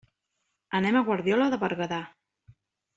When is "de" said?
1.55-1.63